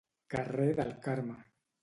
Carrer 0.35 0.71
del 0.79 0.89
Carme. 1.05 1.39